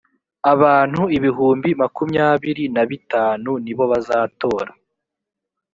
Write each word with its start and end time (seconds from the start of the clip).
abantu 0.53 1.01
ibihumbi 1.17 1.69
makumyabiri 1.81 2.63
na 2.75 2.83
bitanu 2.89 3.49
nibo 3.63 3.83
bazatora 3.91 4.71